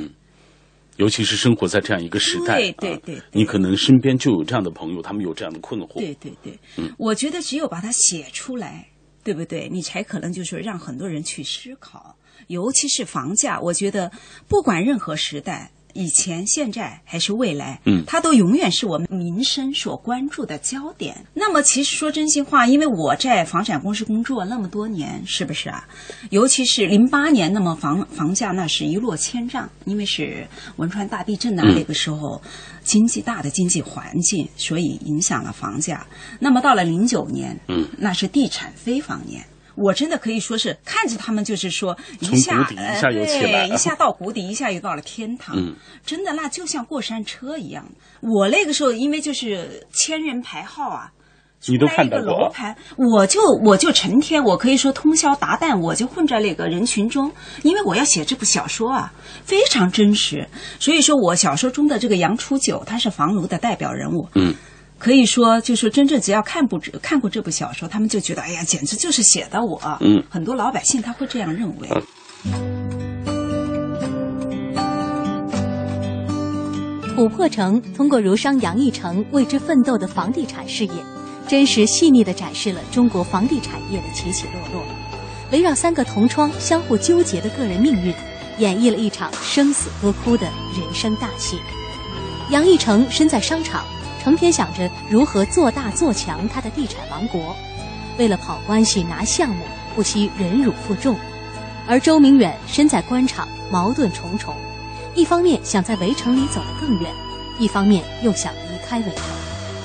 [0.97, 5.99] 尤其是生活在这样一个时代，对对对啊，你可能身边就有这样的朋友，他们有这样的困惑。
[5.99, 6.59] 对对对，
[6.97, 8.87] 我觉得只有把它写出来，
[9.23, 9.69] 对不对？
[9.69, 12.15] 你才可能就是让很多人去思考，
[12.47, 14.11] 尤其是房价，我觉得
[14.47, 15.71] 不管任何时代。
[15.93, 21.25] 以前、现在还是未来，嗯它都永远是我们民生所关注的焦点。
[21.33, 25.87] 那么，其实说真心话，因为我在房产公司工作那么多年，是不是啊？
[26.29, 32.41] 尤其是零八年，那么房房价那是一落千丈，因为是汶川大地震呐、嗯那个时候
[32.83, 36.05] 经济大的经济环境，所以影响了房价。
[36.39, 39.43] 那么到了零九年，嗯，那是地产非房年。
[39.75, 45.55] 我真的可以说是看着他们，就是说一下谷底一下又起来了对，一下到谷底，一下又到了天堂。
[45.57, 47.85] 嗯真的那就像过山车一样。
[48.21, 51.11] 我那个时候因为就是千人排号啊。
[51.67, 57.31] 你都出来一个看到过楼盘，我就我就成天，我可以说通宵达旦，我就混在那个人群中，
[57.61, 60.47] 因为我要写这部小说啊，非常真实。
[60.79, 64.27] 所以说我小说中的这个杨初九，他是房奴的代表人物。
[64.33, 64.55] 嗯，
[65.01, 69.81] 可以说，就是真正只要看部看过这部小说，他们就觉得，哎呀，简直就是写的我。
[69.99, 71.89] 嗯，很多老百姓他会这样认为。
[77.17, 80.93] 琥珀城通过儒商杨逸成为之奋斗的房地产事业，
[81.47, 84.83] 真实细腻地展示了中国房地产业的起起落落，
[85.51, 88.13] 围绕三个同窗相互纠结的个人命运，
[88.59, 90.45] 演绎了一场生死歌哭的
[90.77, 91.57] 人生大戏。
[92.51, 93.83] 杨逸成身在商场，
[94.21, 97.55] 成天想着如何做大做强他的地产王国，
[98.19, 101.15] 为了跑关系拿项目，不惜忍辱负重；
[101.87, 104.53] 而周明远身在官场，矛盾重重。
[105.15, 107.11] 一方面想在围城里走得更远，
[107.57, 109.23] 一方面又想离开围城。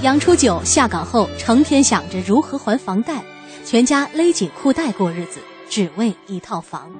[0.03, 3.23] 杨初九下岗后，成天想着如何还房贷，
[3.65, 6.93] 全家勒紧裤带过日子，只为一套房。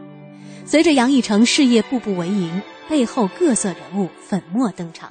[0.65, 5.11] 随着杨逸成事业步步为营，背后各色人物粉墨登场。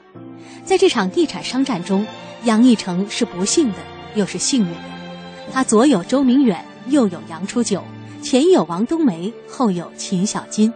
[0.64, 2.06] 在这场地产商战中，
[2.44, 3.78] 杨逸成是不幸的，
[4.16, 4.80] 又是幸运的。
[5.52, 7.84] 他左有周明远，右有杨初九，
[8.22, 10.74] 前有王冬梅，后有秦小金。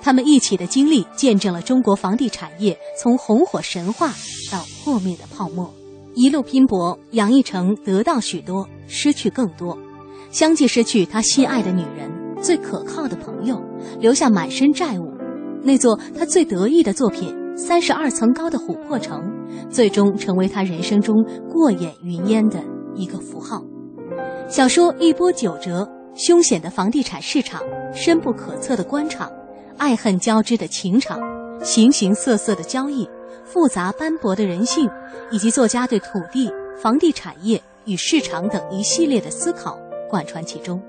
[0.00, 4.12] 他们一起的经历，见证了中国房地产业从红火神话
[4.50, 5.74] 到破灭的泡沫。
[6.14, 9.78] 一路拼搏，杨逸成得到许多，失去更多，
[10.30, 13.62] 相继失去他心爱的女人、最可靠的朋友，
[14.00, 15.12] 留下满身债务。
[15.62, 19.20] 那座他最得意的作品——三十二层高的琥珀城，
[19.68, 21.16] 最终成为他人生中
[21.50, 22.62] 过眼云烟的
[22.94, 23.60] 一个符号。
[24.48, 27.60] 小说一波九折，凶险的房地产市场，
[27.92, 29.28] 深不可测的官场。
[29.76, 31.20] 爱恨交织的情场，
[31.60, 33.08] 形形色色的交易，
[33.44, 34.88] 复杂斑驳的人性，
[35.32, 36.48] 以及作家对土地、
[36.80, 39.76] 房地产业与市场等一系列的思考
[40.08, 40.80] 贯穿其中。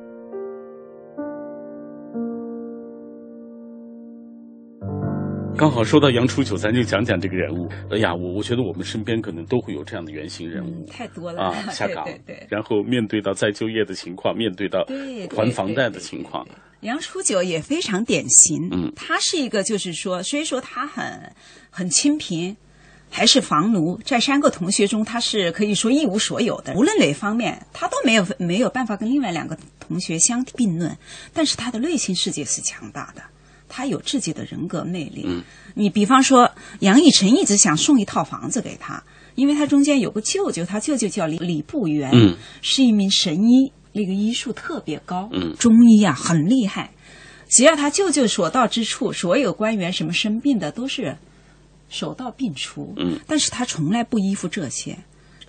[5.60, 7.70] 刚好说到杨初九，咱就讲讲这个人物。
[7.92, 10.86] 哎呀，我我觉得我们身边可能都会有这样的原型人物。
[10.88, 11.44] 嗯，太多了。
[11.44, 12.48] 啊， 下岗，对对对。
[12.50, 14.86] 然后面对到再就业的情况，面对到
[15.36, 16.48] 还房贷的情况，
[16.80, 18.90] 杨初九也非常典型，嗯。
[18.96, 21.30] 他是一个就是说，虽说他很
[21.70, 22.56] 很清贫，
[23.10, 30.98] 还是房奴，在三个同学中，他是可以说一无所有的，无论哪方面，他都没有没有办法跟另外两个同学相并论，
[31.34, 33.22] 但是他的内心世界是强大的。
[33.80, 35.24] 他有自己的人格魅力。
[35.26, 35.42] 嗯，
[35.74, 39.02] 你比方说，杨逸晨一直想送一套房子给他，
[39.36, 46.92] 因为他中间有个舅舅，他舅舅叫李李步元，嗯，是一名神医，那个医术特别高，嗯中医啊很厉害。
[47.48, 51.16] 只要他舅舅所到之处，所有官员什么生病的都是
[51.88, 52.94] 手到病除。
[52.98, 54.98] 嗯，但是他从来不依附这些，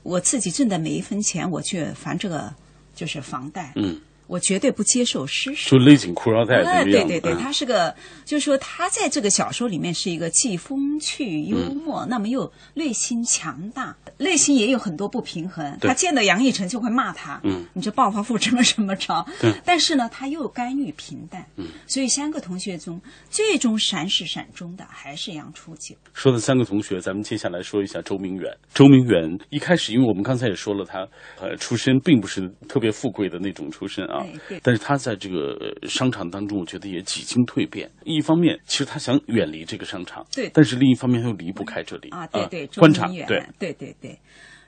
[0.05, 2.55] 我自己挣的每一分钱，我去还这个
[2.95, 3.73] 就是房贷。
[3.75, 5.71] 嗯，我绝对不接受施舍。
[5.71, 6.62] 就勒紧裤腰带。
[6.85, 7.93] 对对对，嗯他是个，
[8.25, 15.77] 就是说他在这个小说里面是一个既风趣幽默，那么又内心强大，内心也有很多不平衡。
[15.81, 19.27] 他见到杨逸晨就会骂他，嗯，你这暴发户怎么怎么着？
[19.40, 25.97] 对但是呢，他又甘于平淡，嗯，所以三个同学中最终闪是闪中的还是杨初九。
[26.12, 28.57] 说的三个同学，咱们接下来说一下周明远。
[28.73, 31.07] 周明远一开始，因为我们刚才也说了他，
[31.40, 34.19] 呃，出身并不是特别富贵的那种出身啊，
[34.62, 37.90] 但是他在这个呃商场当中，我觉得也几经蜕变。
[38.04, 44.18] 一方面，其实他想远离这个商场，对但是另一方面又离不开这里啊，对对，周观察明远，对，对对对，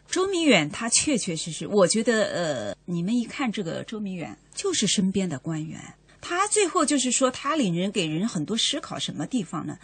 [0.09, 5.81] 周明远他确确实实，我觉得呃，你们一看这个周明远，就是身边的官员，
[6.21, 9.77] 他最后就是说他领人给人很多思考，什么地方呢？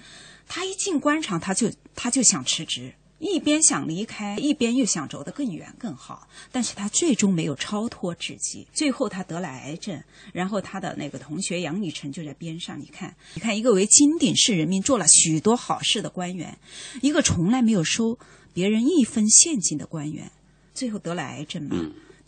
[0.47, 2.95] 他一进官场，他就他就想辞职。
[3.19, 10.01] 一边想离开，一边又想走得更远更好，但是他最终没有超脱自己，最后他得了癌症，
[10.33, 16.57] 然后他的那个同学杨雨辰就在边上，你看，你看一个为金鼎市人民做了许多好事的官员，
[17.03, 18.19] 一个从来没有收
[18.55, 20.31] 别人一分现金的官员，
[20.73, 21.77] 最后得了癌症嘛，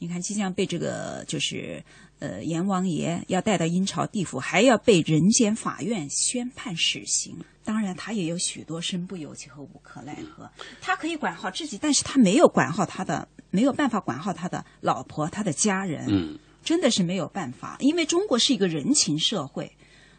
[0.01, 1.83] 你看即将被这个就是
[2.21, 7.37] 呃阎王爷要带到阴曹地府，还要被人间法院宣判死刑。
[7.65, 10.51] 当然，他也有许多身不由己和无可奈何。
[10.81, 16.07] 他可以管好自己，但是他没有管好他的，没有办法管好他的老婆、他的家人。
[16.09, 19.71] 嗯，真的是没有办法，因为中国是一个人情社会，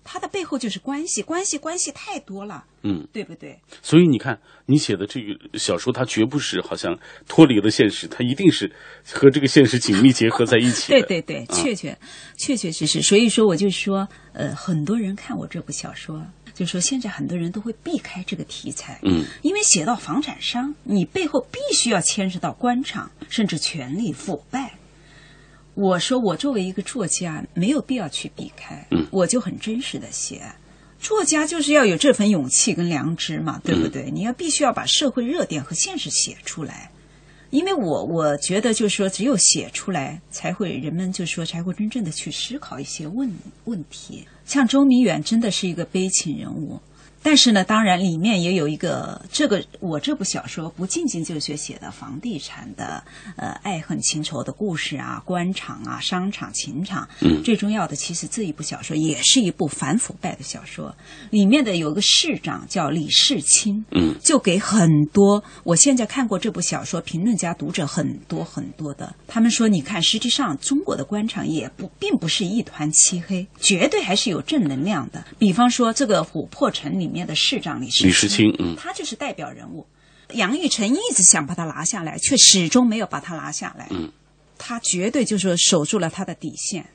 [0.04, 3.60] 它的背后就是关系，关系关系太多了，嗯，对不对？
[3.82, 8.72] 所以你看，你写的这个小说，它绝不是好像脱离了现实，它一定是
[9.12, 11.02] 和这个现实紧密结合在一起的。
[11.08, 11.98] 对对对，啊确确
[12.38, 13.02] 确确实实。
[13.02, 24.78] 所以说，我就说，呃，很多人看我这部小说，就说现在很多人都会避开这个题材，嗯，因为写到房产商，你背后必须要牵涉到官场，甚至权力腐败。
[25.74, 30.42] 我说，我作为一个作家，没有必要去避开，嗯我就很真实的写。
[31.00, 34.12] 作家就是要有这份勇气跟良知嘛，对不对？
[34.12, 36.92] 你要必须要把社会热点和现实写出来。
[37.50, 43.30] 因为我我觉得就是说，只有写出来，才会人们就说才会真正的去思考一些问
[43.66, 44.26] 问题。
[44.46, 46.80] 像周明远真的是一个悲情人物，
[47.24, 53.04] 但是呢，当然里面也有一个这个我这部小说不仅仅就是写的房地产的
[53.36, 57.08] 呃爱恨情仇的故事啊，官场啊，商场、情场。
[57.22, 60.96] 嗯最重要的，其实这一部小说也是一部反腐败的小说，
[61.30, 63.84] 里面的有个市长叫李世清。
[63.92, 75.24] 嗯就给很多我现在看过这部小说评论家读者很多很多的，他们说，你看，实际上中国的官场也不并不是一团漆黑，绝对还是有正能量的。
[75.38, 79.86] 比方说，这个琥珀城里面的市长李世李世清嗯他就是代表人物。
[80.32, 83.88] 杨玉成一直想把他拿下来，却始终没有把他拿下来。
[83.92, 84.10] 嗯，
[84.58, 86.90] 他绝对就是守住了他的底线。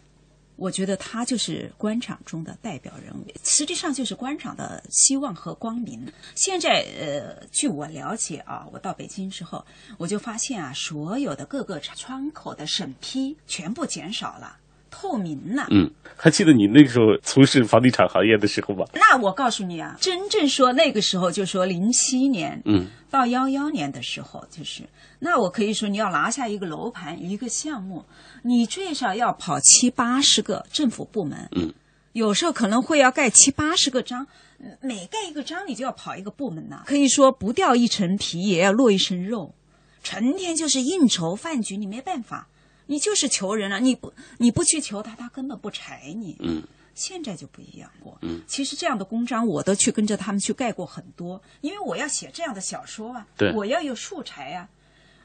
[0.56, 6.10] 我觉得他就是官场中的代表人物，实际上就是官场的希望和光明。
[6.34, 9.62] 现在，呃，据我了解啊，我到北京之后，
[9.98, 14.56] 我就发现啊，所有的各个窗口的审批全部减少了，
[14.98, 15.66] 透明了。
[15.70, 18.86] 嗯，还记得你那个时候从事房地产行业的时候吗？
[18.94, 24.82] 那我告诉你啊，真正说那个时候，就说零七年，嗯，到幺幺年的时候，就是
[25.18, 28.04] 那我可以说，你要拿下一个楼盘一个项目，
[28.42, 31.74] 你最少要跑七八十个政府部门，嗯，
[32.12, 34.26] 有时候可能会要盖七八十个章，
[34.58, 39.54] 嗯每盖一个章你就要跑一个部门呐、可以说不掉一层皮也要落一身肉，
[40.02, 42.48] 成天就是应酬饭局，你没办法，
[42.86, 46.62] 你就是求人了、你不你不去求他，他根本不睬你，嗯。
[46.94, 48.16] 现在就不一样过。
[48.22, 54.66] 嗯，其实这样的公章我都去跟着他们去盖过很多，因为我要写这样的小说啊，对我要有素材啊。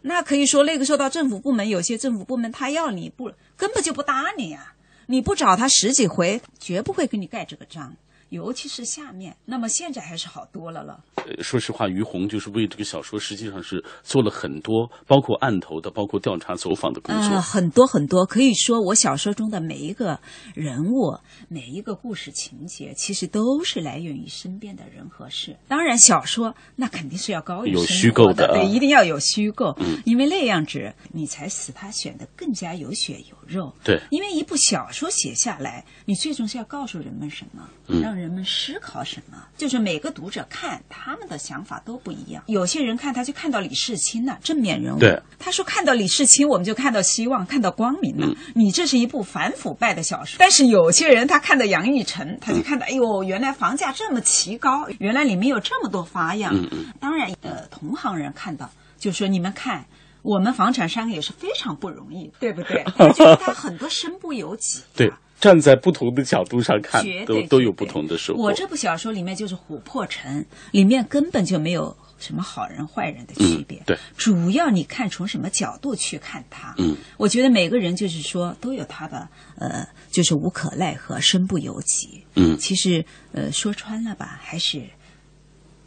[0.01, 4.73] 那可以说，那个时候到政府部门，有些政府部门他要你不根本就不搭你呀、
[5.05, 7.95] 你不找他十几回，绝不会给你盖这个章。
[8.31, 10.99] 尤其是下面，那么现在还是好多了了。
[11.17, 17.35] 呃说实话，于红就是为这个小说，实际上是做了很多，包括案头的，包括调查走访的工作。
[17.35, 20.19] 呃，很多很多，可以说我小说中的每一个
[20.55, 25.57] 人物、每一个故事情节，其实都是来源于身边的人和事。
[25.67, 33.71] 当然，小说那肯定是要高于有虚构的啊对，一定要有虚构，嗯因为那样子你才使它显得更加有血有肉。
[33.83, 42.43] 对因为一部小说写下来，你最终是要告诉人们什么，嗯让人们思考什么，就是每个读者看他们的想法都不一样。
[42.47, 44.99] 有些人看他就看到李世清了，正面人物。
[44.99, 48.27] 对他说看到李世清，我们就看到希望，看到光明了。
[48.27, 50.35] 嗯你这是一部反腐败的小说。
[50.37, 56.53] 但是有些人他看到杨玉成，他嗯就看到，哎呦，原来房价这么奇高，原来里面有这么多花样。
[56.99, 59.85] 当然，呃，同行人看到就说你们看。
[60.23, 62.83] 我们房产商也是非常不容易，对不对？
[62.95, 64.85] 他觉得他很多身不由己、啊。
[64.95, 68.43] 对，站在不同的角度上看，都都有不同的收获。
[68.43, 73.79] 我这部小说里面就是琥珀城，里面根本就没有什么好人坏人的区别。
[73.79, 76.75] 嗯对主要你看从什么角度去看它。
[76.77, 79.27] 嗯，我觉得每个人就是说都有他的
[79.57, 82.23] 呃，就是无可奈何，身不由己。
[82.35, 84.83] 嗯其实呃，说穿了吧，还是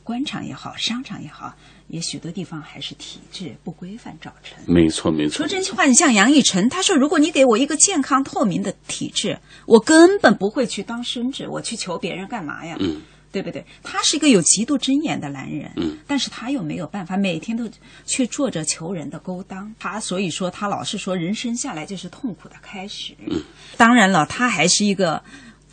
[0.03, 1.57] 官场也好，商场也好，
[1.89, 4.59] 也许多地方还是体制不规范造成。
[4.67, 5.39] 没错，没错。
[5.39, 12.77] 说真心话，你像杨逸晨，他说如果你给我一个健康透明的体制，我根本不会去当绅职，我去求别人干嘛呀？
[12.81, 13.03] 嗯。
[13.33, 13.67] 对不对？
[13.83, 17.69] 他是一个有极度尊严的男人，嗯，但是他又没有办法，每天都
[18.07, 19.75] 去做着求人的勾当。
[19.77, 23.13] 他所以说，他老是说人生下来就是痛苦的开始。
[23.27, 23.43] 嗯，
[23.77, 25.21] 当然了，他还是一个。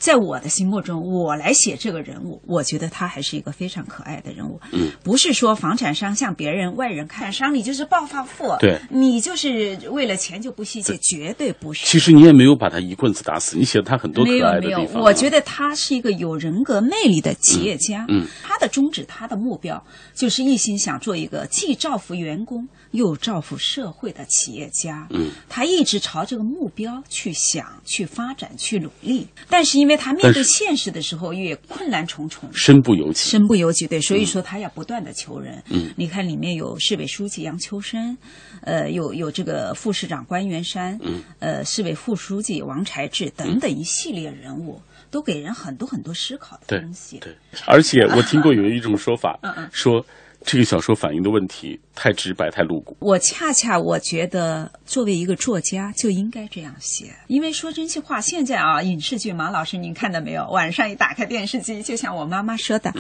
[0.02, 4.60] 在我的心目中，我来写这个人物，我觉得他还是一个非常可爱的人物。
[4.74, 11.86] 嗯，不是说房产商像别人外人看商你就是暴发户，对，你就是为了钱就不惜一切，绝对不是。
[11.86, 14.80] 其实你也没有把他一棍子打死，你写了他很多可爱的地方。
[14.80, 15.06] 没有，没有。
[15.06, 18.04] 我觉得他是一个有人格魅力的企业家。
[18.10, 19.86] 嗯，他的宗旨，他的目标
[20.16, 25.08] 就是一心想做一个既造福员工又造福社会的企业家。
[25.12, 33.88] 嗯，他一直朝这个目标去想、去发展、去努力，但是因为他面对现实的时候也困难重重，身不由己，身不由己。
[33.88, 35.64] 对，所以说他要不断的求人。
[35.70, 38.18] 嗯，你看里面有市委书记杨秋生，
[38.62, 47.20] 呃，有有这个副市长关元山，嗯，呃，市委副书记王才志等等一系列人物，都给人很多很多思考的东西。
[47.20, 47.36] 对，
[47.66, 50.06] 而且我听过有一种说法，嗯嗯，说。
[50.44, 52.98] 这个小说反映的问题太直白、太露骨。
[53.00, 57.14] 我恰恰我觉得，作为一个作家就应该这样写。
[57.28, 60.50] 因为说真心话，现在啊，影视剧，马老师您看到没有？
[60.50, 62.92] 晚上一打开电视机，就像我妈妈说的：“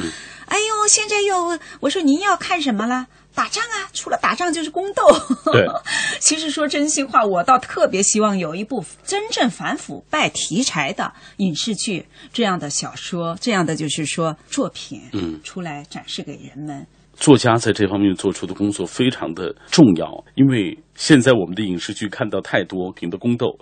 [0.45, 1.59] 哎呦，现在又……
[1.79, 3.07] 我说您要看什么了？
[3.33, 3.89] 打仗啊！
[3.93, 5.03] 除了打仗就是宫斗。”
[5.51, 5.65] 对。
[6.21, 16.85] 其实说真心话，我倒特别希望有一部真正反腐败题材的影视剧，这样的小说，这样的就是说作品，嗯，出来展示给人们。
[17.21, 23.59] 作家在这方面做出的工作非常的重要，因为现在我们的影视剧看到太多平的宫斗，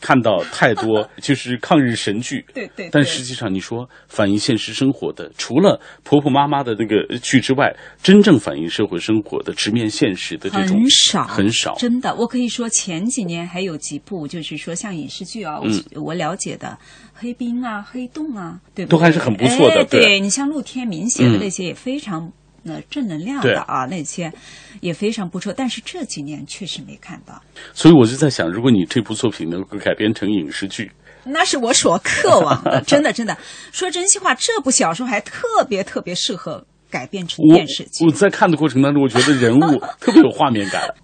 [0.00, 2.44] 看到太多 就是抗日神剧。
[2.52, 2.88] 对对。
[2.90, 7.72] 但实际上，你说反映现实生活的，除了婆婆妈妈的那个剧之外，
[8.02, 11.76] 真正反映社会生活的、直面现实的这种很少很少。
[11.76, 16.76] 真的，我可以说前几年还有几部，就是说像影视剧啊，我我了解的
[17.14, 18.98] 《黑冰》啊，《黑洞》啊，对不对？
[18.98, 19.84] 都还是很不错的。
[19.84, 22.32] 对你像陆天明写的那些也非常。
[22.68, 24.32] 那正能量的啊，那些
[24.80, 27.40] 也非常不错，但是这几年确实没看到。
[27.72, 30.90] 所以我就在想，如果你这部作品能够改编成影视剧，
[31.24, 32.80] 那是我所渴望的。
[32.82, 33.36] 真的，真的，
[33.72, 38.04] 说真心话，这部小说还特别特别适合改编成电视剧。
[38.04, 40.94] 我在看的过程当中，我觉得人物 特别有画面感。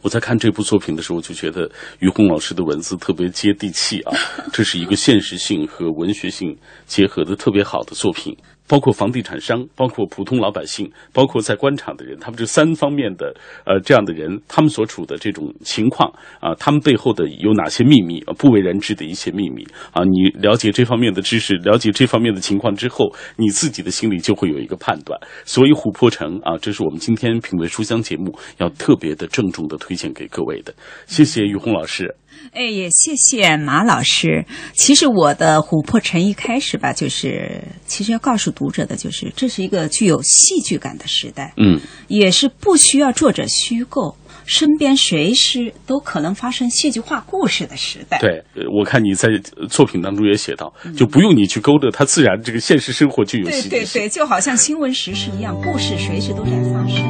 [0.00, 1.68] 我在看这部作品的时候，就觉得
[1.98, 4.14] 于红老师的文字特别接地气啊，
[4.52, 8.36] 这是一个现实性和文学性结合的特别好的作品。
[8.68, 20.04] 包括房地产商，包括普通老百姓，包括在官场的人，他们这三方面的呃这样的人，他们所处的这种情况啊，他们背后的有哪些秘密，不为人知的一些秘密啊？
[20.04, 25.18] 你了解这方面的知识，了解这方面的情况之后，你自己的心里就会有一个判断。
[25.46, 30.74] 所以，琥珀城啊，这是我们今天品味书香节目要特别的郑重的推荐给各位的。
[31.06, 32.14] 谢谢于红老师。
[32.52, 34.44] 哎，也谢谢马老师。
[34.72, 41.52] 其实我的琥珀城一开始吧，就是其实要告诉读者的，就是这是一个具有戏剧感的时代。
[41.56, 41.78] 嗯，
[42.08, 44.16] 也是不需要作者虚构，
[44.46, 48.18] 身边随时都可能发生戏剧化故事的时代。
[48.18, 48.42] 对，
[48.76, 49.28] 我看你在
[49.68, 53.68] 作品当中也写到，就不用你去勾勒，它自然这个现实生活就有戏剧。
[53.68, 57.04] 对对对，就好像新闻时事一样，故事随时都在发生。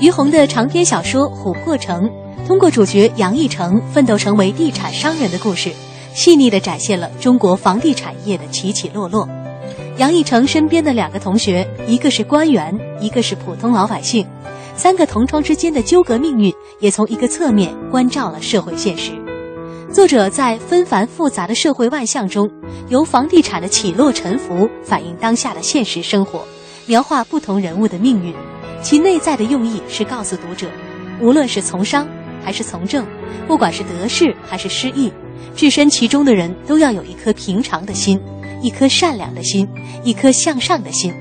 [0.00, 2.04] 于红的长篇小说《琥珀城》。
[2.46, 5.72] 通过主角杨逸成奋斗成为地产商人的故事，
[6.14, 9.28] 细腻地展现了中国房地产业的起起落落。
[9.96, 14.24] 杨逸成身边的两个同学，一个是官员，一个是普通老百姓，
[14.76, 19.10] 三个同窗之间的纠葛命运，也从一个侧面关照了社会现实。
[19.92, 22.48] 作者在纷繁复杂的社会万象中，
[22.88, 26.46] 由房地产的起落沉浮反映当下的现实生活，
[26.86, 28.32] 描画不同人物的命运。
[28.80, 30.68] 其内在的用意是告诉读者，
[31.20, 32.06] 无论是从商。
[32.46, 33.04] 还是从政，
[33.48, 35.12] 不管是得势还是失意，
[35.56, 38.20] 置身其中的人都要有一颗平常的心，
[38.62, 39.68] 一颗善良的心，
[40.04, 41.12] 一颗向上的心。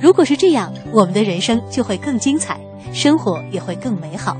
[0.00, 2.58] 如果是这样，我们的人生就会更精彩，
[2.90, 4.34] 生活也会更美好。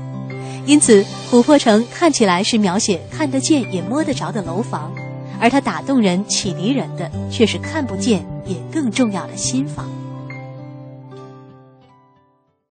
[0.65, 4.91] 因此，琥珀城看起来是描写看得见也摸得着的楼房，
[5.39, 9.87] 而它打动人、启迪人的却是看不见也更重要的心房。